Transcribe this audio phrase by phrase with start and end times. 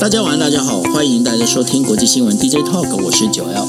[0.00, 3.66] 大家晚安，大家好，欢迎大家收听国际新闻 DJ Talk，我是九 L。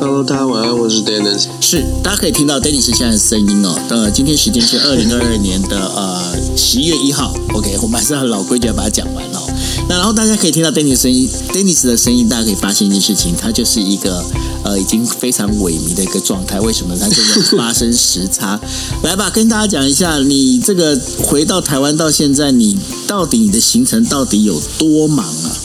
[0.00, 1.46] Hello，大家晚安，我是 Dennis。
[1.60, 3.78] 是，大家可以听到 Dennis 现在的声音哦。
[3.90, 7.34] 呃，今天时间是二零二二年的呃十一月一号。
[7.52, 9.40] OK，我们还是按老规矩要把它讲完哦。
[9.88, 14.24] 那然后大家可以听到 Dennis 的声音，Dennis 的声音，大家可以发现一件事情，他就是一个
[14.64, 16.60] 呃已经非常萎靡的一个状态。
[16.60, 16.96] 为什么？
[16.96, 18.60] 他就要发生时差。
[19.02, 25.56] 来吧，跟大家讲一下，你这个回到台湾到现在，你到底你的行程到底有多忙啊？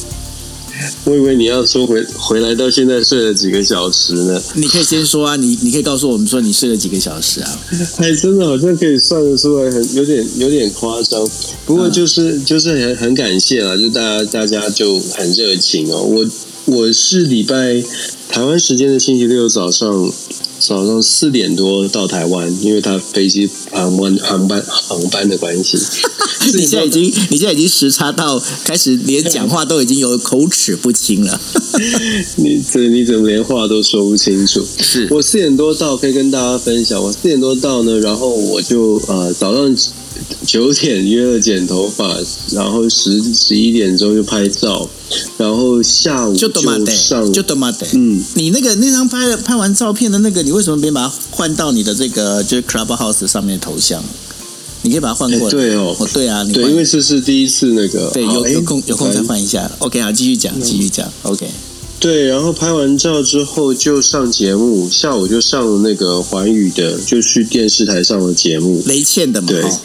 [1.05, 4.41] 我以为你要说回回来到现在睡了几个小时呢？
[4.55, 7.59] 你可以先说啊，你你可以告诉我们说你睡了几个小时啊？
[7.98, 11.30] 还 真的好像可以算得出来，很有点有点夸张。
[11.66, 16.02] 不过就是、就是很很感谢啊，就大家大家就很热情哦。
[16.02, 16.26] 我
[16.66, 17.84] 我是礼拜
[18.27, 20.12] 台湾时间的星期六早上
[20.68, 25.78] 早上四点多到台湾，因为他飞机航班航班航班的关系。
[26.58, 31.40] 你现在已经你现在已经时差到开始连讲话都已经有口齿不清了。
[32.38, 34.66] 你这你怎么连话都说不清楚？
[34.80, 37.02] 是我四点多到，可以跟大家分享。
[37.02, 39.76] 我四点多到呢，然后我就呃早上
[40.46, 42.18] 九点约了剪头发，
[42.51, 44.90] 然后十十一点钟就拍照，
[45.38, 46.49] 然后下午就
[46.85, 47.88] 上就多嘛得。
[47.93, 54.04] 嗯，你那个那张拍拍完照片的那个，你为什么别把它换到你的这个就是 Clubhouse 上面的头像？
[54.84, 55.46] 你可以把它换过来。
[55.48, 59.71] 哎对哦哦，对啊，你对，因为这是第一次那个，对有有空哎有空再换一下。
[59.79, 61.12] OK 啊，继续讲，继续讲。
[61.23, 61.48] OK，
[61.99, 68.84] 对，然后拍完照之后就上节目，下午就上那个环宇的，就去电视台上的节目。
[68.85, 69.79] 雷倩的嘛，对哦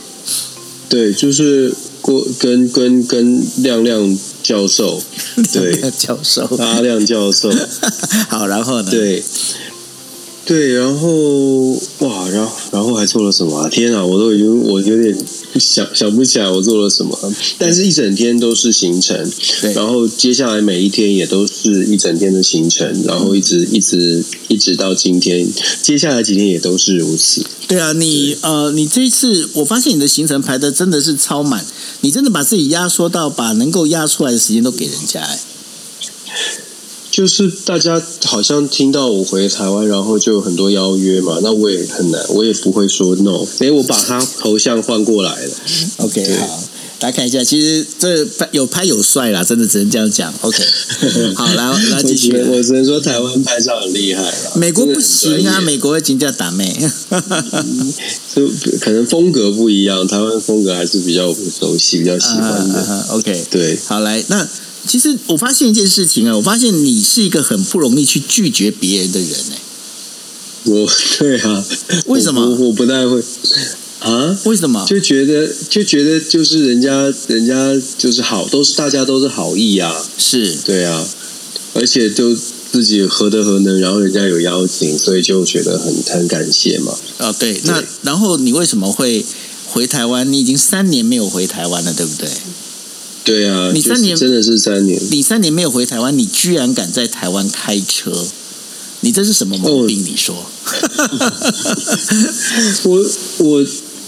[0.91, 5.01] 对，就是郭跟跟跟亮亮教授，
[5.55, 6.45] 对，教授。
[6.59, 7.49] 阿亮教授，
[8.29, 9.23] 好，然后呢？，对，
[10.47, 13.69] 对，然后哇，然后然后还做了什么、啊？
[13.69, 15.17] 天啊，我都已经我有点
[15.61, 17.17] 想想不起来我做了什么，
[17.57, 25.47] 但是一整天都是行程，对然后接下来每一天也都是一整天的行程，然后一直一直一直到今天，
[25.83, 27.45] 接下来几天也都是如此。
[27.69, 31.65] 对啊，你呃，你这一次我发现你的行程排的真的是超满，
[32.01, 35.39] 你真的把自己压缩到把能够压出来的时间都给人家哎。
[37.11, 43.45] 就是大家好像听到我回台湾，然后就有很多邀约嘛，那我也很难，我也不会说 no。
[43.59, 45.53] 哎，我把他头像换过来了。
[45.99, 46.63] OK，好，
[47.01, 50.33] 大家看一下，其实这拍有拍有帅啦，真的只能这样讲。
[50.41, 50.63] OK，
[51.35, 52.45] 好，来来继续我只。
[52.45, 54.53] 能我只能说台湾拍照很厉害了。
[54.55, 56.73] 美国不行啊，美国会金叫打妹。
[58.35, 58.49] 就
[58.81, 63.07] 可能风格不一样，台湾风格还是比较熟悉，比较喜欢的。
[63.11, 64.49] OK，对，好来，那
[64.87, 69.59] 其实我发现一件事情啊，我发现你是一个很不容易去拒绝别人的人哎、
[70.65, 71.65] 我对啊，
[72.07, 73.23] 为什么我不我不太会
[74.01, 74.39] 啊？
[74.45, 74.85] 为什么？
[74.87, 81.07] 就觉得就觉得就是人家人家就是好，都是大家都是好意啊，是对啊，
[81.75, 86.95] 而且就自己何德何能，然后人家有邀请，所以就觉得很很感谢嘛。
[87.19, 89.25] 啊，对，那然后你为什么会
[89.67, 90.31] 回台湾？
[90.33, 92.29] 你已经三年没有回台湾了，对不对？
[93.31, 98.27] 对啊，你三年真的是三年，你三年没有回台湾，你居然敢在台湾开车，
[99.03, 100.05] 你这是什么毛病？
[100.05, 100.35] 你说？
[102.83, 103.07] 我
[103.39, 103.65] 我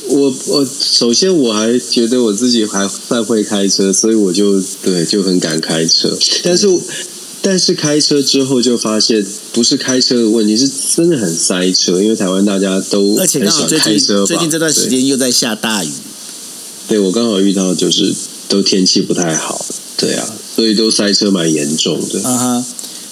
[0.08, 6.18] 我我，首先我还觉得我自己还算会开车，所以我就对就很敢开车。
[6.42, 6.66] 但是
[7.40, 15.88] 但是开车之后就发现，不是开车的问题，是真的很塞车，因为台湾大家都而且刚好最近开车最近这段时对间又在下大雨，
[16.88, 18.12] 对我刚好遇到就是
[18.48, 19.64] 都天气不太好，
[19.96, 22.22] 对啊，所以都塞车蛮严重的。
[22.22, 22.66] 啊哈，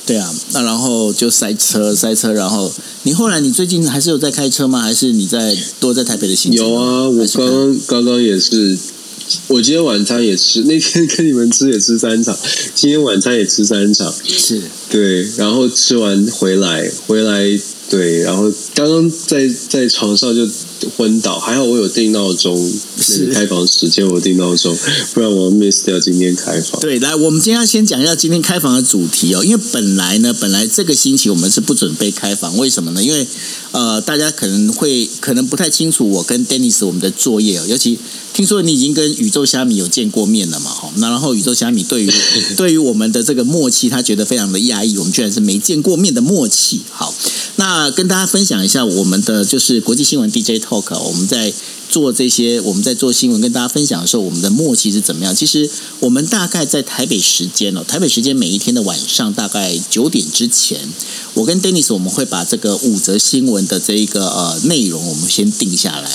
[0.06, 2.72] 对啊，那然后就塞车塞车，然后
[3.04, 4.80] 你后来你最近还是有在开车吗？
[4.82, 6.66] 还是你在多在台北的行程？
[6.66, 8.76] 有啊，我刚刚刚刚也是，
[9.46, 12.36] 我今天晚餐也吃，那天跟你们吃也吃三场，
[12.74, 14.60] 今天晚餐也吃三场，是。
[14.90, 17.58] 对，然后吃完回来，回来
[17.88, 20.44] 对，然后刚刚在在床上就
[20.96, 22.56] 昏倒，还好我有定闹钟，
[23.00, 24.76] 是开房时间我定闹钟，
[25.14, 26.80] 不然我 miss 掉今天开房。
[26.80, 33.02] 对，来，我们今天要先讲一下今天开房的主题哦，因为本来呢，本来这个星期我们是不准备开房，为什么呢？
[33.02, 33.26] 因为
[33.72, 37.98] 呃，大家可能会可能不太清楚我跟 Dennis 我们的作业哦，尤其
[38.32, 42.12] 听说你已经跟宇宙虾米有见过面了嘛，哈，那然后宇宙虾米对于
[42.56, 46.80] 对于我们的这个默契，他觉得非常的讶异，我们居然是没见过面的默契。
[46.90, 47.14] 好，
[47.60, 51.52] 那跟大家分享一下我们的就是国际新闻 DJ Talk，我们在
[51.90, 55.34] 做这些，我们在做新闻跟大家分享的时候，我们的默契是怎么样？
[55.36, 55.68] 其实
[55.98, 60.88] 我们大概在台北时间哦，台北时间每一天的晚上大概九点之前，
[61.34, 66.10] 我跟 Dennis 我们会把这个五则新闻的这一个呃内容，我们先定下来。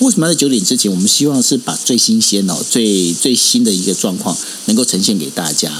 [0.00, 0.90] 为什么要在九点之前？
[0.90, 5.70] 我们希望是把最新鲜哦、最最新的一个状况能够呈现给大家。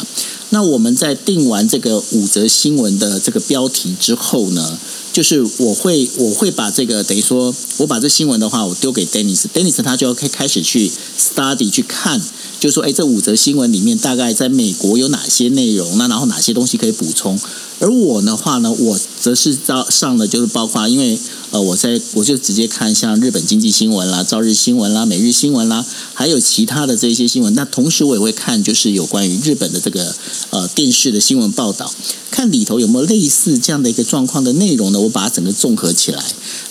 [0.50, 4.78] 那我们在定完这个五则新闻的这个标题之后呢，
[5.12, 12.20] 就是我会我会把这个等于说，我把这新闻的话，我丢给 Dennis，Dennis 他就要开开始去 study 去看，
[12.60, 17.38] 就说哎，这五则新闻里面大概在美国有哪些内容，那然后哪些东西可以补充。
[17.80, 21.18] 而我的话呢，我则是到上的就是包括，因为
[21.50, 27.54] 呃，我在我就直接看像日本经济新闻啦、朝日新闻啦、每日新闻啦，还有其他的这些新闻。
[27.54, 30.14] 那同时我也会看，就是有关于日本的这个
[30.50, 31.90] 呃电视的新闻报道，
[32.30, 35.00] 看里头有没有类似这样的一个状况的内容呢？
[35.00, 36.22] 我把它整个综合起来。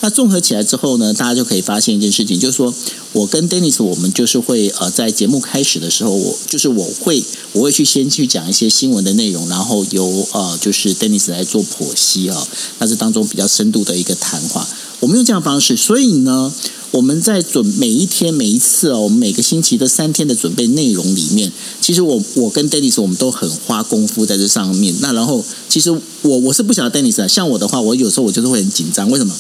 [0.01, 2.71] 那综合起来之后呢，大家就可以发现一件事情，就是说
[3.13, 7.23] 我跟 Dennis 我们就是会呃在节目开始的时候，我就是我会
[7.53, 12.36] 我会去先去讲一些新闻的内容，然后由呃就是 Dennis 来做剖析啊，
[12.79, 14.67] 那是当中比较深度的一个谈话。
[14.99, 16.51] 我们用这样方式，所以呢，
[16.91, 24.95] 我们在准每一天每一次哦，我们每个星期的三天的准备内容里面，其实我我跟 Dennis 我们都很花功夫在这上面。
[25.01, 25.91] 那然后其实
[26.23, 29.33] 我我是不晓得 Dennis 啊，像我的话，我有时候我就是会很紧张，为什么？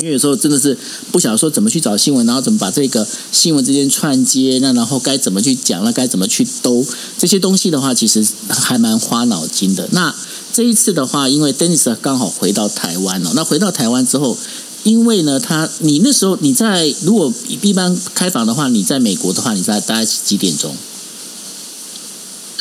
[0.00, 0.76] 因为有时候真的是
[1.10, 6.84] 不晓得说怎么去找新闻，然后怎么把这个新闻之间串接，那然后该怎么去讲，那该怎么去兜
[7.16, 9.88] 这些东西的话，其实还蛮花脑筋的。
[9.92, 10.14] 那
[10.56, 14.38] 这一次的话，因为 Dennis 刚好回到台湾了，那回到台湾之后，
[14.84, 20.74] 因为呢，他你那时候你在如果一般开房的话，你在美国的话，你在大概是几点钟？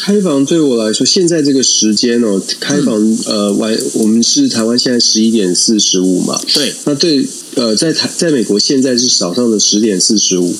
[0.05, 7.25] 开房对我来说，现在这个时间哦，开房呃晚，我们是台湾现在十一点四十五嘛，对，那对
[7.55, 10.55] 呃在台在美国现在是早上的十点四十五。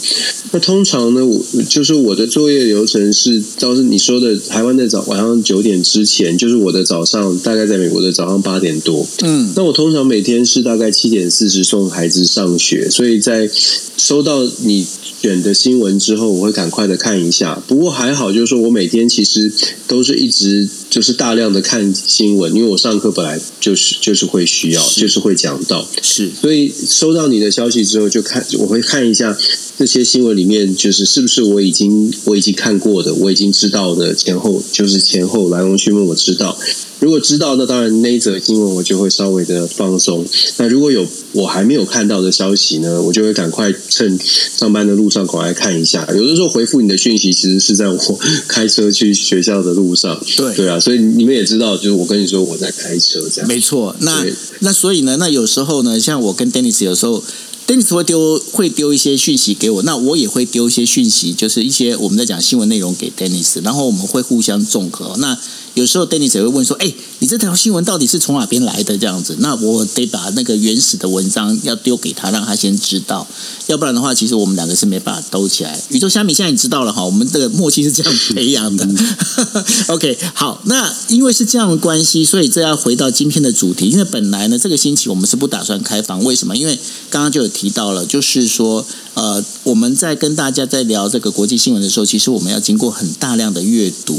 [0.52, 1.40] 那通常呢，我
[1.70, 9.06] 就是我的作业流程是，倒是你说的台湾的早晚上九点之前，就是我的早上大概在美国的早上八点多。
[9.22, 13.48] 嗯，那我通常每天是大概七点四十送孩子上学，所以在
[13.96, 14.88] 收到你。
[15.26, 17.60] 选的新闻之后，我会赶快的看一下。
[17.68, 19.52] 不过还好，就是说我每天其实
[19.88, 26.30] 都是一直就是大量的看新闻，因为我上课本来就是就是会需要，就是会讲到，是。
[26.40, 29.36] 所以收到你的消息之后，就看我会看一下
[29.80, 36.56] 这些新闻里面，就是是不是我已经我已经看过的，我已经知道的前后，就是前后来龙去脉我知道。
[37.00, 40.26] 如果知道，那当然那一则新闻我就会稍微的放松。
[40.58, 46.08] 那如果有我还没有看到的消息呢，我就会赶快趁上班的路上赶快看一下。
[46.16, 50.20] 有的时候回复你的讯息，其实是在我开车去学校的路上。
[50.38, 53.48] 对对啊，所以你们也知道，就是我跟你说我在开车这样。
[53.48, 54.26] 没错，那
[54.60, 57.24] 那所以呢，那有时候呢，像我跟 Dennis 有时候。
[57.68, 65.16] Dennis 会丢会丢一些讯息给我，那我也会丢一些讯息，就是一些我们在讲新闻内容给 Dennis，然后我们会互相综合。
[65.18, 65.36] 那
[65.76, 73.28] 有时候 Dennis 也会问说：“哎，你这条新闻到底是从哪边来的？”这样子，那我得把那个原始的文章要丢给他，让他先知道。
[73.68, 75.80] 要不然的话，其实我们两个是没办法兜起来。
[75.90, 78.88] 宇宙虾米现在你知道了哈，我们的默契是这样培养的。
[79.88, 83.90] OK，好，那因为是这样的关系，所以这要回到今天的主题。
[83.90, 86.56] 因为本来呢，这个星期我们是不打算开房，为什么？
[86.56, 86.80] 因为
[87.10, 94.16] 刚刚就有提到了，就是说，呃，我们在跟大家在聊这个国际新闻的时候，其实我们要经过很大量的阅读。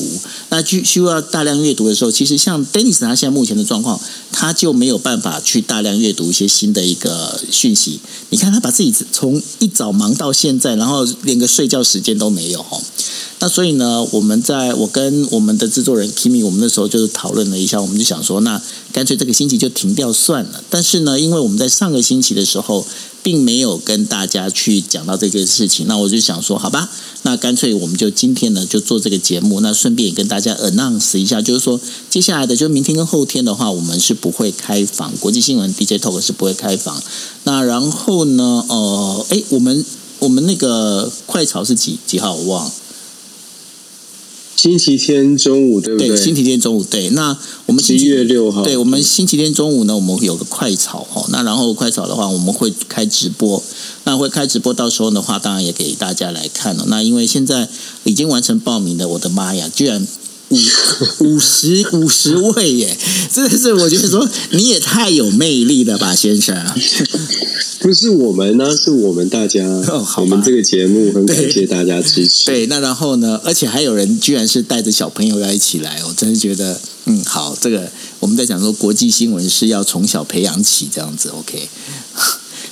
[0.49, 4.01] 那需需要大量阅读的时候，其实像 Dennis 他现在目前的状况，
[4.33, 8.01] 他就没有办法去大量阅读一些新的一个讯息。
[8.31, 12.81] 你看他把自己从一早忙到现在，然后连个睡觉时间都没有哈。
[13.39, 18.61] 那所以呢，我们在我跟我们的制作人 Kimi，我们那时候就是讨论了一下，我们就想说，那
[18.93, 20.65] 干脆这个星期就停掉算了。
[20.71, 22.87] 但是呢，因为我们在上个星期的时候，
[23.23, 26.89] 并没有跟大家去讲到这个事情，那我就想说，好吧，
[27.25, 31.79] 那干脆我们就今天呢就做这个节目，那顺便也跟大家 announce 一下，就是说
[32.09, 37.03] 接下来的就明天跟后天的话，我们是不会开房，国际新闻 DJ Talk 是不会开房。
[37.45, 39.85] 那然后呢，呃，哎，我们
[40.21, 42.35] 我们那个快炒是几几号？
[42.35, 42.73] 我忘了。
[44.57, 46.17] 星期天中午对不对？
[46.17, 47.11] 星期天中午对。
[47.11, 47.37] 那
[47.67, 51.27] 我们七月六号，对我们星期天中午呢，我们有个快炒哦。
[51.29, 53.63] 那然后快炒的话，我们会开直播。
[54.05, 56.87] 那会开直播，到时候的话，当然也给大家来看了。
[56.89, 57.69] 那因为现在
[58.05, 60.07] 已经完成报名的，我的妈呀，居然
[60.49, 60.57] 五
[61.25, 62.97] 五十五十位耶！
[63.33, 66.57] 真的是，我觉得说你也太有魅力了吧，先生。
[67.81, 69.65] 不是我们呢，是我们大家。
[69.65, 72.47] 哦我们这个节目很感谢大家支持。
[72.47, 73.41] 对，那然后呢？
[73.45, 81.69] 而且还有人居然是带着小朋友要一起来，我真是觉得，嗯，好，这个我们在讲说国际新闻是要从小培养起，这样子，OK。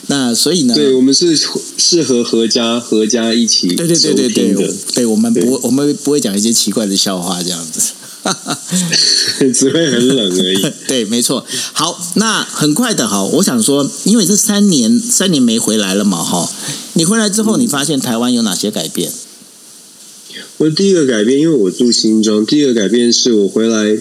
[0.06, 0.74] 那所以呢？
[0.74, 1.34] 对我们是
[1.78, 7.80] 适合合家合家一起对对对对对，对我们不我们不会讲一些奇怪的笑话，这样子。
[9.52, 10.72] 只会很冷而已。
[10.88, 11.44] 对，没错。
[11.74, 16.50] 好，那很快的哈，我想说，因为这三年三年没回来了嘛，哈，
[16.94, 19.12] 你回来之后，你发现台湾有哪些改变？
[20.56, 22.46] 我第一个改变，因为我住新庄。
[22.46, 23.98] 第一个改变是我回来，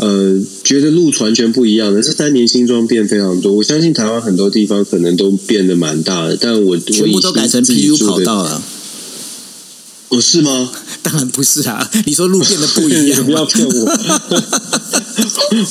[0.00, 2.00] 呃，觉得路完全不一样的。
[2.00, 8.62] 这三年新装变非常多，我相信台湾很多地方可能都变得蛮大的，但我全部都改成 PU 跑道了。
[10.10, 10.70] 哦，是吗？
[11.02, 11.88] 当然不是啊！
[12.04, 13.72] 你说路变得不一样， 不要骗我，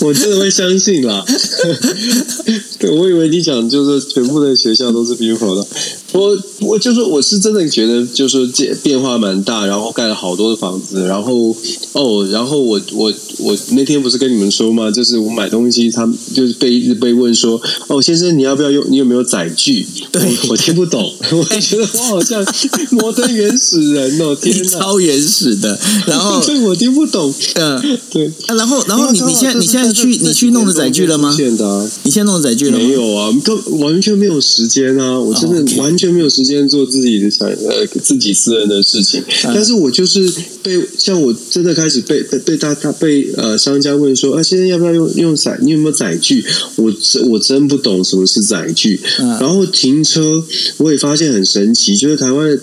[0.07, 1.23] 我真的会相信啦。
[2.79, 5.67] 对，我以为你讲就是全部的学校都是 beautiful 的。
[6.13, 11.55] 我我就是我是真的觉得就是变变化蛮大，然后盖了好多的房子，然后
[11.91, 14.89] 哦，然后我我我那天不是跟你们说吗？
[14.89, 18.83] 就是我买东西，他们就是被一直被问说，哦，先生你要不要用？
[18.89, 19.85] 你有没有载具？
[20.11, 22.43] 对我听不懂，我觉得我好像
[22.91, 25.79] 摩登原始人哦，天哪，超原始的。
[26.07, 28.27] 然后对 我听不懂，嗯， 对。
[28.47, 31.33] 啊，然后然后你你现在你现在去你去弄的载具了吗？
[31.35, 32.85] 现的啊，你现在弄的载具了吗？
[32.85, 35.19] 没有啊，都完全没有时间啊！
[35.19, 39.23] 我真的完全没有时间做自己的想呃自己私人的事情。
[39.43, 40.29] 但是我就是
[40.61, 45.57] 被像我真的开始被被被他他被呃商家问说啊，现在要不要用用载？
[45.61, 46.43] 你有没有载具？
[46.75, 48.99] 我真我真不懂什么是载具。
[49.39, 50.43] 然后停车，
[50.77, 52.59] 我也发现很神奇，就是台湾的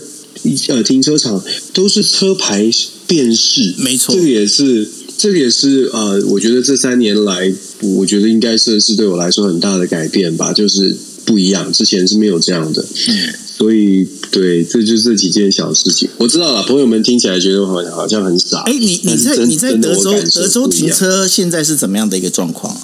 [0.69, 2.71] 呃停车场都是车牌
[3.07, 4.89] 辨识，没错，这个也是。
[5.19, 7.51] 这个也是呃，我觉得这三年来，
[7.81, 12.85] 我觉得应该算是对我来说很大的改变吧，就是不一样，之前是没有这样的。
[13.09, 16.07] 嗯，所以对，这就是这几件小事情。
[16.19, 18.59] 我知道了，朋友们听起来觉得好像好像很傻。
[18.67, 22.79] 哎，你你在你在德州德州停车现在是怎么样的一个状况？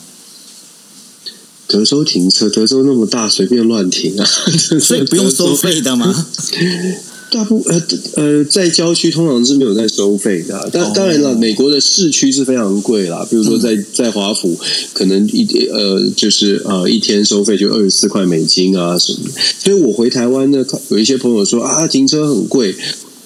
[1.66, 4.25] 德州停车，德州那么大，随便乱停啊，
[4.81, 6.26] 所以不用收费的吗？
[7.32, 7.82] 大部呃
[8.16, 13.26] 呃，在郊区通常是没有在收费的，但当然了，美国的市区是非常贵啦。
[13.30, 14.56] 比如说在在华府，
[14.92, 19.20] 可能一呃就是呃一天收费就二十四块美金啊什么。
[19.58, 22.74] 所以我回台湾呢，有一些朋友说啊，停车很贵。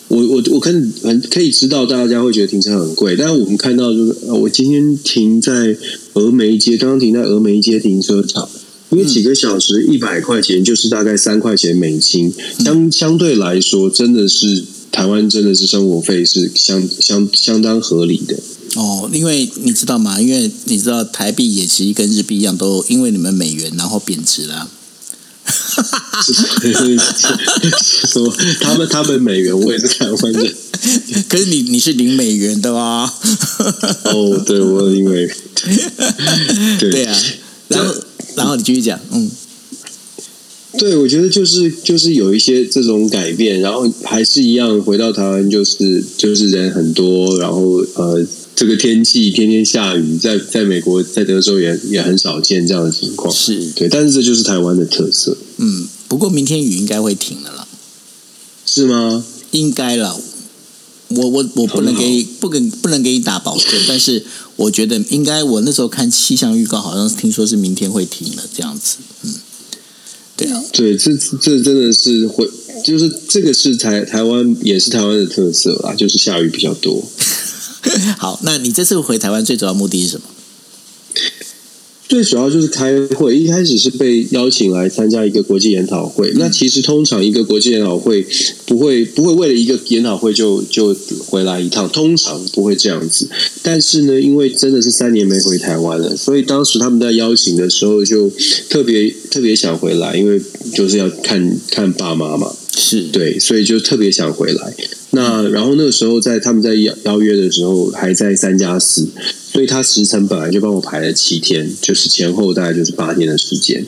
[0.08, 5.76] 我我我可很可以知道大家会觉得停车很贵，但是我们看到就是我今天停在
[6.14, 8.48] 峨眉街，刚刚停在峨眉街停车场。
[8.90, 18.38] 因为几个小时一百块钱，就是大概三块钱美金，相相对来说，真的是台湾真的是生活费是相相相当合理的。
[18.76, 20.20] 哦，因为你知道吗？
[20.20, 24.70] 因为你知道台币也其实跟日币一样，都因为你们美元然后贬值了。
[28.08, 30.54] 说他们他们美元，我也是台湾人，
[31.28, 33.12] 可是你你是零美元的吗？
[34.04, 35.28] 哦，对，我因为
[36.78, 37.18] 对啊，
[37.68, 37.92] 然后。
[38.36, 39.30] 然后你继续讲，嗯，
[40.78, 55.36] 对，我觉得就是就是有一些这种改变，然后还是一样回到台湾，就是就是人很多，然后呃，这个天气天天下雨，在在美国在德州也也很少见这样的情况，是对，但是这就是台湾的特色。
[55.56, 57.66] 嗯，不过明天雨应该会停了啦，
[58.66, 59.24] 是吗？
[59.52, 60.20] 应该了，
[61.08, 64.24] 我我我不能给不跟不能给你打保证，但是。
[64.56, 68.96] 我觉得应该，我那时候看气象预告，好像听说是明天会停了这样子。
[69.22, 69.34] 嗯，
[70.34, 72.48] 对啊，对，这这真的是会，
[72.82, 77.06] 就是这个是台台湾也是台湾的特色啦，就是下雨比较多。
[78.16, 80.26] 好，那你这次回台湾最主要目的是什么？
[82.08, 86.32] 最主要就是开会，一开始是被邀请来参加一个国际研讨会。
[86.36, 88.24] 那其实通常一个国际研讨会
[88.64, 90.94] 不会不会为了一个研讨会就就
[91.26, 93.28] 回来一趟，通常不会这样子。
[93.62, 98.30] 但是呢，因为真的是三年没回台湾了，所以当时他们在邀请的时候就
[98.68, 100.40] 特别特别想回来，因为
[100.72, 102.54] 就是要看看爸妈嘛。
[102.76, 104.74] 是对，所以就特别想回来。
[105.10, 109.08] 那然后那个时候在他们在邀邀约的时候还在三加四。
[109.52, 113.82] 所以他时程本来就帮我排了七天，就是前后大概就是八天的时间。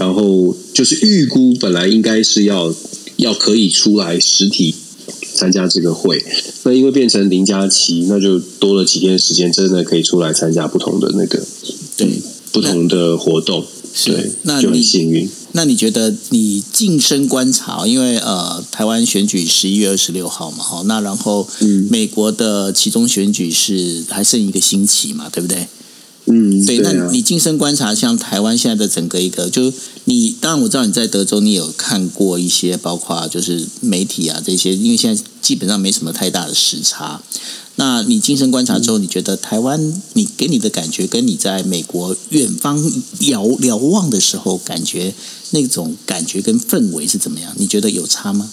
[0.00, 2.74] 然后就是预估本来应该是要
[3.18, 4.74] 要可以出来实体
[5.34, 6.24] 参加这个会，
[6.64, 11.40] 那因为变成零加七，那就多了几天时间，真的可以出来参加不同的那个
[11.96, 12.08] 对
[12.50, 13.64] 不同的活动。
[14.04, 15.28] 对，那就很幸运。
[15.52, 21.46] 那你觉得你近身观察，因为呃，台湾选举十一月二十六号嘛，哈，那然后
[21.90, 25.68] 美国的其中选举是还剩一个星期嘛，对不对？
[26.26, 26.78] 嗯，对。
[26.78, 29.72] 那你近身观察，像台湾现在的整个一个，就
[30.04, 37.20] 你当然我知道你在德州，你有看过一些，包括就是媒体啊这些，因为现在基本上没什么太大的时差。
[37.76, 42.78] 那你近身观察之后，你觉得台湾你给你的感觉，跟你在美国远方
[43.20, 45.14] 遥遥望的时候感觉
[45.50, 47.52] 那种感觉跟氛围是怎么样？
[47.56, 48.50] 你觉得有差吗？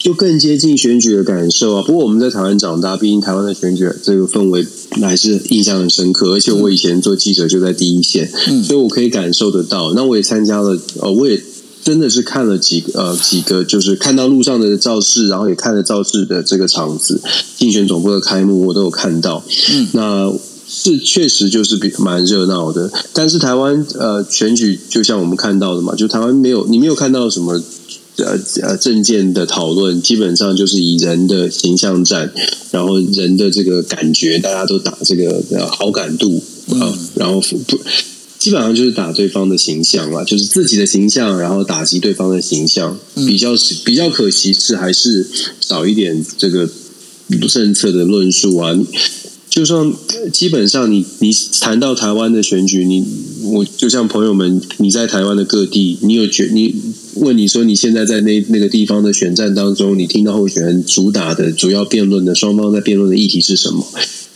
[0.00, 1.82] 就更接近选举的感受啊！
[1.82, 4.66] 不过我们在台湾长大，毕竟台湾的选举这个氛围
[5.02, 6.32] 还是印象很深刻。
[6.32, 8.26] 而且我以前做记者就在第一线，
[8.64, 9.92] 所以我可以感受得到。
[9.92, 11.38] 那我也参加了，呃，我也
[11.84, 17.20] 真的是看了几个呃几个，就是看到路上的造势，然后也看了造势的这个场子，
[17.58, 19.44] 竞选总部的开幕我都有看到。
[19.70, 20.32] 嗯，那
[20.66, 22.90] 是确实就是比蛮热闹的。
[23.12, 27.60] 但是台湾呃选举就像我们看到的嘛，就台湾没有你没有看到什么
[28.22, 32.32] 呃呃政见的讨论，基本上就是以人的形象战，
[32.70, 37.78] 然后人的这个感觉，大家都打这个呃好感度啊，然后不。
[38.38, 42.98] 基本上就是打对方的形象啦，就是自己的形象，然后打击对方的形象。
[43.14, 43.50] 比较
[43.84, 45.26] 比较可惜是还是
[45.60, 46.66] 少一点这个
[47.50, 48.74] 政策的论述啊。
[49.50, 49.92] 就算
[50.32, 53.04] 基本上你你谈到台湾的选举，你
[53.42, 56.74] 我就像朋友们，你在台湾的各地，你有觉你
[57.16, 63.86] 问你说你现在在那那个地方的选战当中，你听到候选人主打的主要辩论的双方在辩论的议题是什么？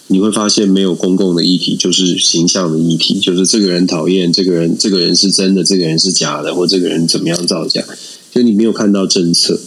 [0.08, 7.82] 你会发现没有公共的议题，就是形象的议题，就是这个人讨厌，这个人这个人是真的，这个人是假的，或这个人怎么样造假，
[8.30, 9.58] 就你没有看到政策。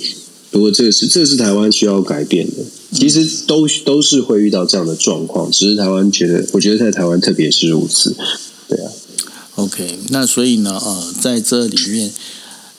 [0.51, 8.15] 不过这个是这是台湾需要改变的，其实都都是会遇到这样的状况，只是台湾觉得，我觉得在台湾特别是如此。
[8.67, 8.91] 对啊
[9.55, 12.11] ，OK，那所以呢，呃，在这里面，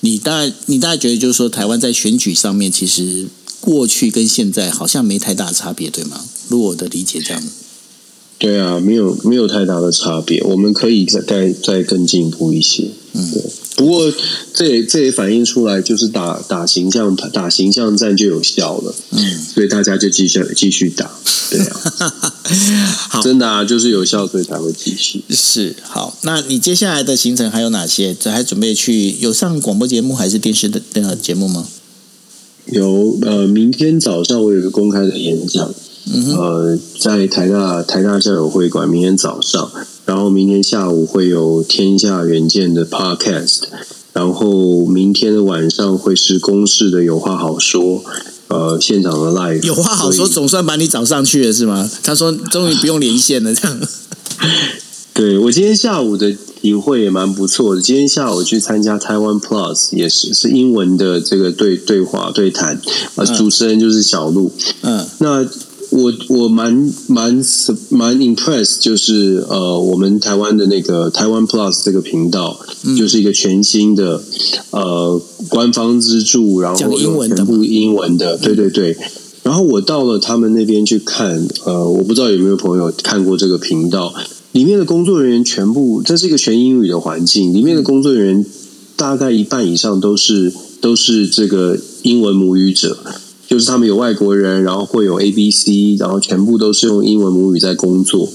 [0.00, 3.26] 你大概你大概觉得就是说，台湾在选举上面其实。
[3.60, 6.24] 过去跟现在好像没太大差别，对吗？
[6.46, 7.42] 如果我的理解这样。
[8.38, 12.88] 对啊，没有没有太大的差别，我们可以再再再更进步一些。
[13.14, 13.42] 嗯，对。
[13.78, 14.12] 不过
[14.52, 18.92] 这也这也反映出来，就是打打形象打形象战就有效了。
[19.12, 21.08] 嗯，所以大家就继续继续打。
[21.48, 21.80] 对啊，
[23.08, 25.22] 好，真的啊，就是有效，所以才会继续。
[25.30, 28.12] 是好，那你接下来的行程还有哪些？
[28.12, 31.68] 这还准备去有上广播节目还是电视的那个节目吗？
[32.66, 35.72] 有呃，明天早上我有个公开的演讲，
[36.12, 39.70] 嗯呃，在台大台大校友会馆，明天早上，
[40.08, 43.64] 然后明天下午会有天下远见的 podcast，
[44.14, 48.02] 然后明天的晚上会是公式的有话好说，
[48.46, 51.86] 呃，现场的 live 有话好说，总算把你找上去了是吗？
[52.02, 53.78] 他说终于不用连线了，这样。
[55.12, 56.34] 对我今天下午的。
[56.60, 57.80] 体会也蛮不错的。
[57.80, 62.80] 今天下午去参加台湾 Plus，也是是英文的这个对对话对谈，
[63.14, 64.50] 呃，主持人就是小鹿。
[64.80, 65.46] 嗯，那
[65.90, 67.42] 我我蛮蛮
[67.88, 72.58] 蛮 impress，就是呃，我们台湾的那个台湾 Plus 这个频道，
[72.96, 74.22] 就是一个全新的
[74.70, 78.96] 呃官方资助，然后全部英文的，对对对。
[79.42, 84.14] 然后我到了他们那边去看，呃，我不知道有没有朋友看过这个频道。
[84.52, 87.54] 里面的工作人员全部，这是一个全英语的环境。
[87.54, 88.46] 里面的工作人员
[88.96, 92.98] 大概一半以上都是都是这个英文母语者，
[93.48, 98.28] 就是他们有外国人，然后会有 A B C，然后全部都是用英文母语在工作。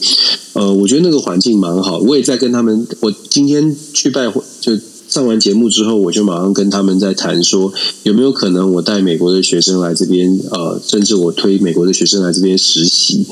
[0.53, 1.99] 呃，我觉得那个环境蛮好。
[1.99, 4.75] 我也在跟他们，我今天去拜会，就
[5.07, 7.71] 上完节目之后，我就马上跟他们在谈说，
[8.01, 13.27] 有没有可能我带美国的学生来这边，呃，甚至我推美国的学生来这边实习。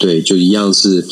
[0.00, 1.06] 对，就一样是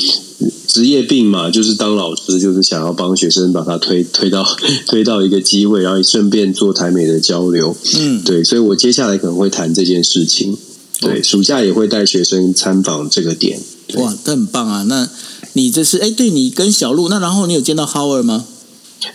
[0.66, 4.42] 职业病嘛，就是当老师，就是想要帮学生把他推推到
[4.87, 7.77] 推到一个机会，然后顺便做台美的交流。
[7.98, 10.57] 嗯，对，所以我接下来可能会谈这件事情。
[11.01, 13.61] 对，暑假也会带学生参访这个点。
[13.96, 14.83] 哇，这很棒啊！
[14.88, 15.09] 那
[15.53, 18.46] 你这是哎，对你跟小鹿，那然后你有见到 Howard 吗？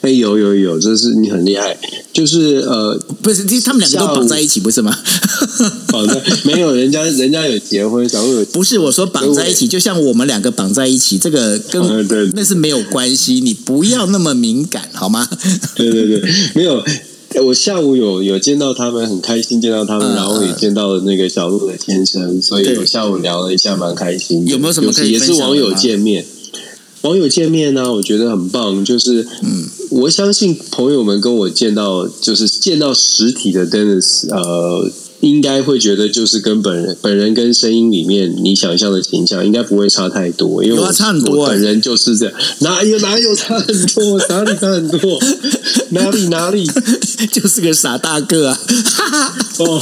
[0.01, 1.77] 哎，有有有，这是你很厉害，
[2.11, 4.97] 就是呃，不是，其实他们两个都绑在一起，不是吗？
[5.87, 15.27] 绑在没有，人家人家有结婚，小鹿有不是我说绑在一起，就像我们两个绑在一起，这个跟对那是没有关系，你不要那么敏感好吗？
[15.75, 16.21] 对对对，
[16.55, 16.83] 没有，
[17.45, 24.47] 我下午有有见到他们，很开心见到他们，然后也见到了那个小鹿的先生，所以我下午聊了一下，蛮开心。
[24.47, 26.25] 有没有什么可以也是网友见面？
[27.01, 28.85] 网友见面呢，我觉得很棒。
[28.85, 42.33] 就是，嗯，我相信朋友们跟我见到，就是见到实体的 Dennis，呃，应该会觉得就是跟本人本人跟声音里面你想象的形象应该不会差太多，因为我差很多，本人就是这样。
[42.61, 44.17] 哪有哪有差很多？
[44.29, 45.19] 哪里差很多？
[45.91, 46.67] 哪里哪里？
[47.31, 48.59] 就是个傻大个啊！
[49.59, 49.81] 哦，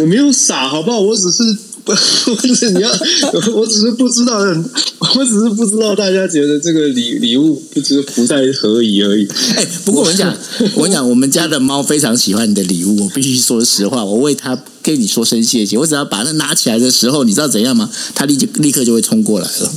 [0.00, 1.00] 我没有傻，好不好？
[1.00, 1.42] 我只是。
[1.84, 1.92] 不，
[2.36, 2.90] 不是你要，
[3.54, 9.28] 我只是不知道，我只是不知道大家觉得这个礼礼物不知不太合宜而已。
[9.54, 10.34] 哎，不过我跟你讲，
[10.74, 15.76] 我跟你讲，我们家的猫非常喜欢你的礼物，我必须说实话，我为它跟你说声谢谢。
[15.76, 17.90] 我只要把它拿起来的时候，你知道怎样吗？
[18.14, 19.72] 它立即立刻就会冲过来了。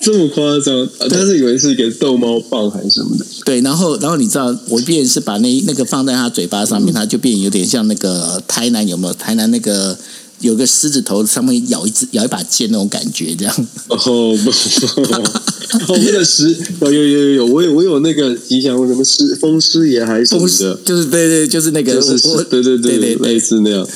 [0.00, 0.88] 这么夸张？
[1.08, 3.24] 他是以为是一个逗猫棒还是什么的？
[3.44, 9.14] 对，然后然后你知道，我便是把那那个放在它嘴巴上面，它就变有点像那个台南有没有？
[9.14, 9.96] 台南那个。
[10.42, 13.66] 有个狮子头上面咬一只咬一把剑那种感觉，这样。
[13.88, 13.96] 哦
[14.44, 23.88] 不，哦为了狮，有有有有有，我有我有那个吉祥物，什么狮风狮爷还是什么的，就是对对，就是那个，就是我对对对对类似那样。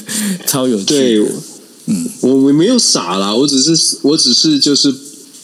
[0.46, 0.85] 超有趣。
[0.85, 1.18] 对，
[1.87, 4.94] 嗯，我我没有傻啦，我只是我只是就是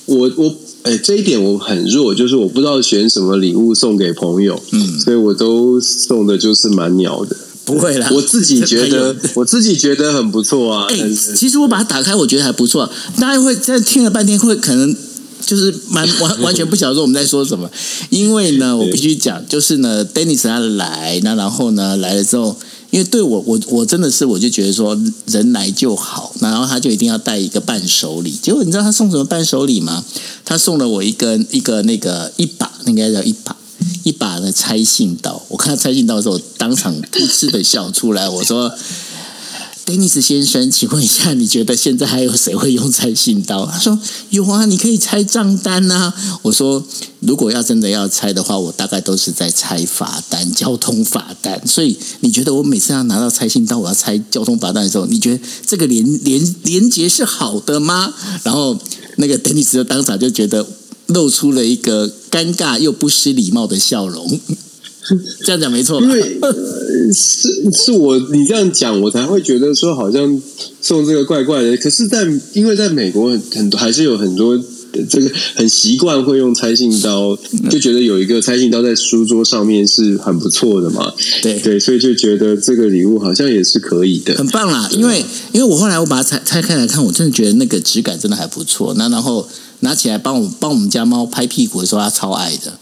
[0.07, 7.37] 我我哎这一点我很弱，就是我不知道选什么礼物送给朋友，嗯所以我都送的就是蛮鸟的。
[7.67, 10.87] 不会啦，我自己觉得我自己觉得很不错啊。
[10.91, 12.91] 哎、但是其实我把它打开，我觉得还不错。
[13.21, 14.97] 大家会在听了半天，会可能
[15.47, 17.71] 就是蛮完完全不晓得说我们在说什么。
[18.11, 22.59] 因为呢，我必须讲，就是呢，Dennis 他来，那然后呢来了之后，
[22.91, 28.33] 因为对我我我真的是我就觉得说人来就好，然后他就一定要带一个伴手礼。
[28.43, 30.05] 结果你知道他送什么伴手礼吗？
[30.45, 33.57] 他送了我一根一个那个一把，应该叫一把。
[34.03, 38.29] 一把的拆信刀，我看到拆信刀的时候，我当场噗嗤的笑出来。
[38.29, 38.73] 我说
[39.87, 43.99] ：“Denis 先生，请问一下，你觉得现在还有谁会用拆信刀？”他说
[44.31, 46.85] ：“有啊，你可以拆账单啊。”我说
[47.21, 51.61] ：“如果要真的要拆的话，我大概都是在拆罚单、交通罚单。
[51.67, 58.79] 所以你觉得我每次要拿到拆信刀，我要拆交通罚单的时候，你觉得这个连连连结是好的吗？”然后
[59.17, 60.67] 那个 Dennis 就当场就觉得。
[61.13, 64.41] 露出了一个尴尬又不失礼貌的笑容，
[65.45, 66.13] 这样讲没错吧因？
[66.13, 66.53] 为、呃、
[67.13, 70.41] 是是我你这样讲，我才会觉得说好像
[70.81, 71.77] 送这个怪怪的。
[71.77, 74.59] 可是在，因为在美国很很多还是有很多
[75.09, 77.37] 这个很习惯会用拆信刀，
[77.71, 81.13] 就觉得有一个拆信刀在书桌上面是很不错的嘛。
[81.43, 84.35] 对对，所以就觉得这个礼物好像也是可以的。
[84.35, 88.95] 很棒啦，因为因为我后来我把它拆拆开来看，我真的觉得那个质感真的还不错。
[88.97, 89.49] 那然后
[89.83, 92.79] 拿起来帮我帮我们家猫拍屁股的时候，它超爱的，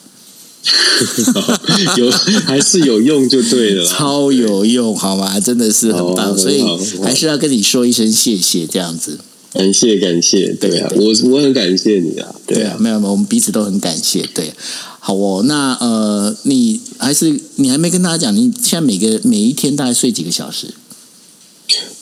[1.99, 2.11] 有
[2.47, 3.85] 还是有用就对了。
[3.85, 5.41] 超有用，好吗？
[5.41, 6.63] 真的是很棒，哦所以
[7.03, 9.19] 还是要跟你说一声谢谢，这样子。
[9.53, 14.23] 感谢感谢，对啊，我我很感谢你啊，对啊，没有没有，我们彼此都很感谢。
[14.33, 14.53] 对，
[15.01, 20.73] 好哦，那呃，你还是你还没跟大家讲，你现在每个每一天大概睡几个小时？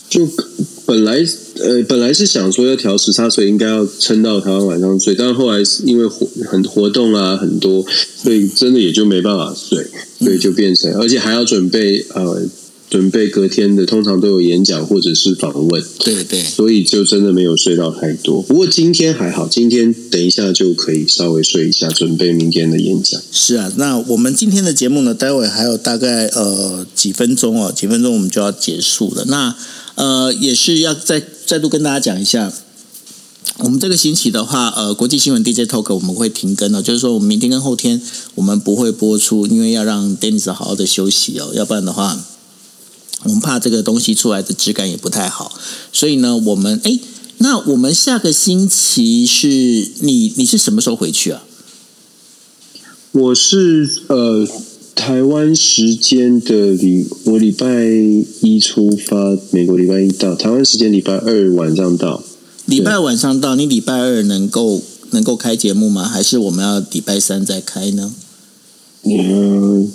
[0.09, 0.29] 就
[0.87, 1.25] 本来
[1.57, 7.85] 呃本来是想说要调时差，所以应该要撑到台湾晚上睡，但后来是因为活很活动啊很多，
[8.17, 9.87] 所以真的也就没办法睡，
[10.19, 12.43] 所以就变成而且还要准备呃
[12.89, 18.41] 准备隔天的，通常都有演讲或者是访问，对对，所以就真的没有睡到太多。
[18.41, 23.21] 不过今天还好，今天等一下就可以稍微睡一下，准备明天的演讲。
[23.31, 23.71] 是啊。
[23.77, 29.27] 那我们今天的节目呢，待会还有大概呃几分钟哦，几分钟我们就要结束了。
[29.27, 29.55] 那
[29.99, 32.53] 呃也是要再再度跟大家讲一下。
[33.59, 38.01] 我们这个星期的话，呃，国际新闻 DJ Talk 我们会停更哦，就是说我们明天跟后天
[38.37, 42.17] 我们不会播出，因为要让 Dennis 好好的休息哦，要不然的话，
[43.25, 45.59] 我们怕这个东西出来的质感也不太好，
[45.93, 47.01] 所以呢，我们哎，
[47.39, 49.49] 那我们下个星期是
[50.01, 51.43] 你你是什么时候回去啊？
[53.11, 54.47] 我是呃
[54.99, 57.67] 台湾时间的礼，我礼拜
[58.41, 62.21] 一出发，美国礼拜一到，台湾时间礼拜二晚上到。
[62.67, 64.83] 礼拜晚上到，你礼拜二能够
[65.13, 66.03] 能够开节目吗？
[66.03, 68.13] 还是我们要礼拜三再开呢？
[69.05, 69.89] 嗯，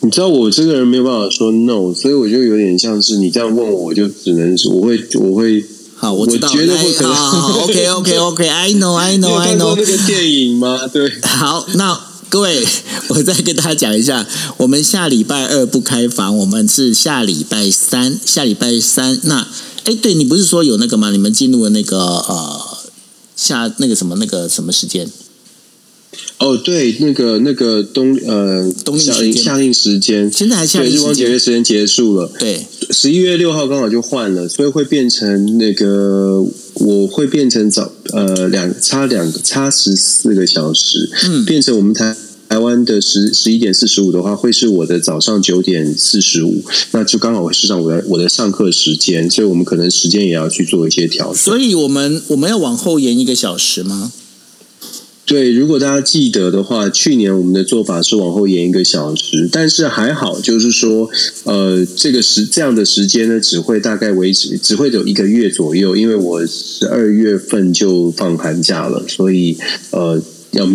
[0.00, 5.62] 你知道我这个人没有办法说 no，所以我就有点像是你这样问我，我就只能说我会我会。
[5.96, 9.84] 好，我知道，我觉得不可能好好好，OK OK OK，I know I know I know 那。
[9.84, 10.88] 个电影吗？
[10.88, 12.00] 对，好，那
[12.30, 12.64] 各位，
[13.08, 14.24] 我再跟大家讲一下，
[14.58, 19.18] 我们下礼拜二不开房，我们是下礼拜三，下礼拜三。
[19.24, 19.48] 那，
[19.84, 21.10] 哎，对你不是说有那个吗？
[21.10, 22.78] 你们进入了那个呃
[23.34, 25.10] 下那个什么那个什么时间？
[26.38, 31.54] 哦，对，那个那个冬呃夏冬令夏令时间，现在还下对，日光节令时间？
[31.54, 32.32] 约时间结束了。
[32.38, 36.44] 对，十一月六号刚好就换了，所以会变成那个，
[36.74, 42.16] 我会变成早呃两差两差十四个小时，嗯变成我们台
[42.48, 51.36] 台湾的十十一点四十五的话，会是我的早上九点四十五，那就刚好会是上我的我的上课时间，所以我们可能时间也要去做一些调整。
[51.36, 54.10] 所以我们我们要往后延一个小时吗？
[55.30, 61.08] 对，如果大家记得的话，去年我们的做法是往后延一个小时，但是还好，就是说，
[61.44, 69.56] 呃，这个时这样的时间呢，只会大概维持，只会有一个月左右，因为我十二月份就放寒假了，所以
[69.92, 70.68] 呃，要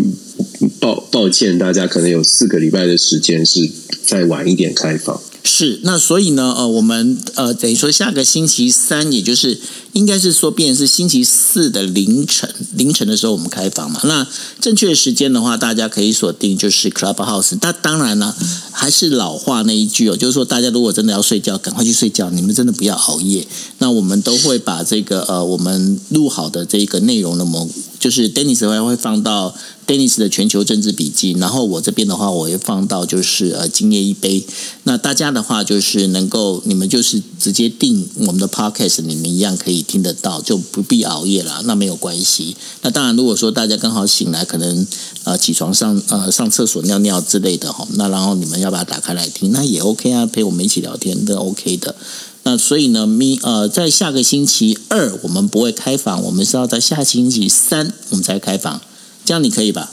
[0.80, 3.70] 抱抱歉，大家可能有四个礼拜的时间是
[4.06, 5.22] 再晚一点开放。
[5.48, 9.60] 是，那所以呢，呃，我们呃等于说下个星期三，也就是
[9.94, 14.02] 应该是说，变是星期四的凌晨，凌晨的时候我们开房嘛。
[14.04, 14.28] 那
[14.60, 17.56] 正确的时间的话，大家可以锁定就是 Clubhouse。
[17.62, 18.36] 那当然了，
[18.72, 23.48] 还是老话那一句哦，就是说大家如果真的要睡觉，赶快去睡觉，你们真的不要熬夜。
[23.78, 29.56] 那我们都会把这个呃我们录好的这个内容呢，我们就是 Dennis 会会放到。
[29.88, 34.44] Dennis 的全球政治笔记，然后我这边的话，我会放到就是呃今夜一杯。
[34.84, 42.56] 那大家的话就是能够，你们就是直接订我们的 Podcast，你们一样可以听得到，就不必熬夜了，那没有关系。
[42.82, 44.88] 那当然，如果说大家刚好醒来，可能
[45.24, 51.96] 呃起床上呃上厕所尿尿之类的哈，那然后你们要把它打开来听，那也 OK 啊，陪我们一起聊天都 OK 的。
[52.44, 58.82] 那所以呢，咪呃在下个星期二我们不会开房，我们是要在下星期三我们才开房。
[59.26, 59.92] 这样你可以吧？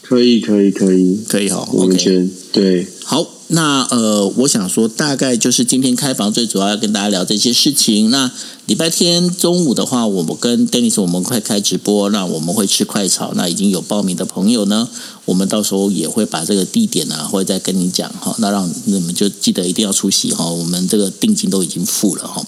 [0.00, 1.66] 可以，可以，可以，可以哈。
[1.72, 2.86] 完全对。
[3.04, 8.10] 好，那呃，我想说，大概就是今天开房最主要要跟大家聊这些事情。
[8.10, 8.30] 那
[8.66, 13.32] 礼拜天中午的话，我们跟 Dennis 我们快开直播，那我们会吃快炒。
[13.34, 14.88] 那已经有报名的朋友呢，
[15.24, 18.34] 我们到时候也会把这个地点呢，会再跟你讲哈。
[18.38, 20.50] 那让你们就记得一定要出席哈。
[20.50, 22.44] 我们这个定金都已经付了哈。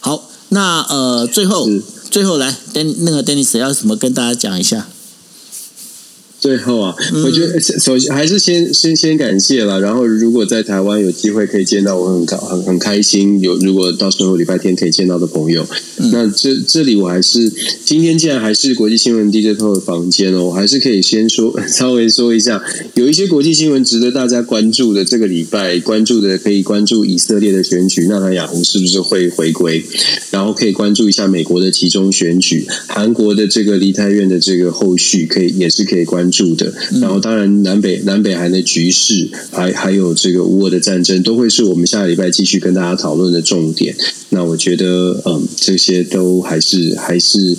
[0.00, 1.68] 好，那呃，最后
[2.10, 4.88] 最后来 Den 那个 Dennis 要什么跟大家讲一下？
[6.42, 6.92] 最后啊，
[7.24, 9.80] 我觉得首先还是先先先感谢了。
[9.80, 13.40] 然后，如果在台湾有机会可以见到，我很高很很开心。
[13.40, 15.64] 有如果到时候礼拜天可以见到的朋友，
[16.10, 17.48] 那这这里我还是
[17.84, 22.60] 今天既然还是国际新闻 DJ 透的房间哦，我还是可以先说 稍微说一下，
[22.94, 25.04] 有一些国际新闻值得大家关注的。
[25.04, 29.84] 这个礼拜关注的可以关注以色列的选举，纳塔雅胡是不是会回归？
[30.32, 36.31] 然后可以关注一下美国的其中选举，韩国的这个梨泰院的这个后续，可以也是可以关。
[36.32, 43.94] 住的，然后当然南北南北韩的局势，还还有这个乌俄的战争，都会是我们下个礼拜继续跟大家讨论的重点。
[44.30, 47.54] 那我觉得，嗯，这些都还是还是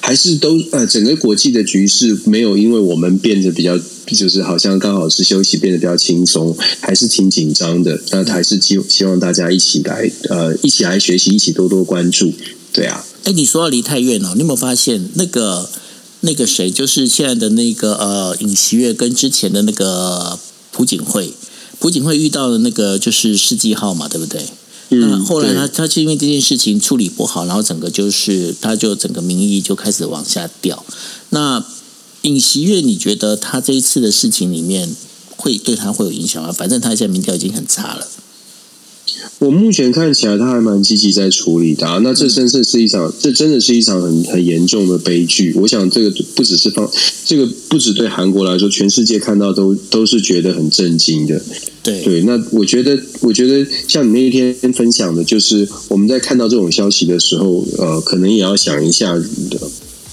[0.00, 7.98] 还是都呃，整个国际的局势没有因为我们变得比较，就是好像刚好是休息变得比较轻松，还是挺紧张的。
[8.12, 12.32] 那还是希希望大家一起来呃，一起来学习，一起多多关注。
[12.72, 15.68] 对啊，哎，你说到梨泰院哦，你有没有发现那个？
[16.20, 20.38] 那个谁，就是现在的那个呃尹锡悦跟之前的那个
[20.72, 21.32] 朴槿惠，
[21.78, 24.44] 朴槿惠遇到的那个就是世纪号嘛，对不对？
[24.90, 30.84] 那后来他他是因为这件事情处理不好，然后整个就是他就整个民意就开始往下掉。
[31.28, 31.62] 那
[32.22, 34.96] 尹锡悦，你觉得他这一次的事情里面
[35.36, 36.50] 会对他会有影响吗？
[36.50, 38.08] 反正他现在民调已经很差了。
[39.38, 45.52] 我目前看起来他还蛮积极在处理的，啊那这真正是一场，这真的是一场很很严重的悲剧。
[45.54, 46.90] 我想这个不只是放，
[47.24, 51.40] 这个不止对韩国来说，全世界看到都都是觉得很震惊的。
[51.82, 59.18] 对对，那我觉得，我觉得像你那一天分享的，就是我们在看到这种消息的时候，呃，可能也要想一下。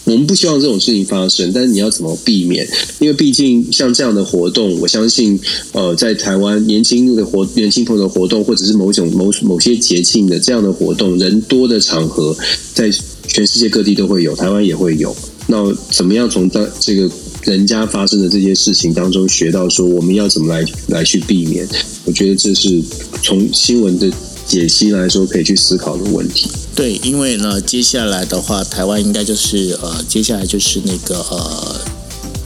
[0.05, 2.67] 我们不希望这种事情发生，但是你要怎么避免？
[2.99, 5.39] 因为毕竟像这样的活动，我相信，
[5.73, 12.35] 呃，在台湾年轻的活年轻朋友的活动，或者是某种某某些节庆的这样的活动，人多的场合，
[12.73, 12.89] 在
[13.27, 15.15] 全世界各地都会有，台湾也会有。
[15.47, 17.09] 那怎么样从当这个
[17.43, 21.67] 人家发生的这些事情当中学到，说我们要怎么来来去避免？
[22.05, 22.81] 我觉得这是
[23.21, 24.11] 从新闻的。
[24.47, 26.47] 解析来说，可以去思考的问题。
[26.75, 31.81] 对，因为呢，接下来的话，台湾应该就是呃，接下来就是那个呃，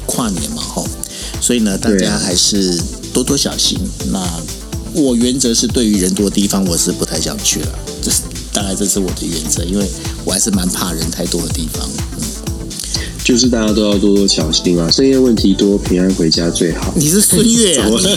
[0.06, 0.86] 跨年嘛，吼，
[1.42, 2.80] 所以呢，大家还是
[3.12, 3.80] 多多小心。
[4.12, 4.22] 那
[4.94, 7.80] 我原则是对于人多的地方，我是不太想去了。
[8.04, 8.22] 这是
[8.54, 9.90] 大概这是我的原则，因为
[10.24, 11.90] 我还是蛮怕人太多的地方。
[13.30, 14.90] 就是大家都要多多小心啊！
[14.90, 16.92] 深夜问题多，平安回家最好。
[16.96, 17.86] 你是孙悦啊？
[17.94, 18.08] 不是，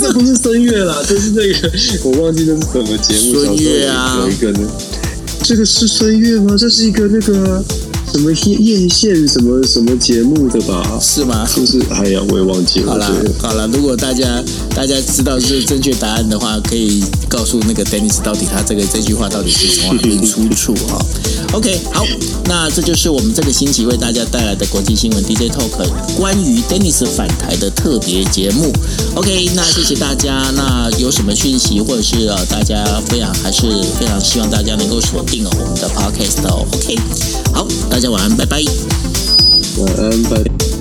[0.00, 1.70] 这不是孙悦啦，这是这个，
[2.04, 3.34] 我忘记这是什么节目。
[3.34, 4.66] 孙悦啊，有一个呢，
[5.42, 6.56] 这个是孙悦吗？
[6.58, 7.62] 这是一个那个。
[8.16, 10.98] 什么艳艳线什么什么节目的吧？
[11.02, 11.46] 是吗？
[11.46, 12.92] 是不是哎呀，我也忘记了。
[12.92, 14.42] 好了好了，如果大家
[14.74, 20.98] 大家知道是正确答案的话，可以告诉那个 Dennis 到底他这个这句话到底是从哪里出处哈。
[21.52, 22.06] OK，好，
[22.46, 28.72] 那这就是我们这个星期为大家带来的国际新闻 DJ Talk 关于 Dennis 返台的特别节目。
[29.14, 30.50] OK，那谢谢大家。
[30.56, 33.66] 那有什么讯息或者是呃大家非常还是
[34.00, 36.64] 非常希望大家能够锁定我们的 Podcast 哦。
[36.72, 36.98] OK，
[37.52, 38.05] 好，大家。
[38.08, 38.62] 晚安，拜拜。
[39.78, 40.75] 晚安，拜。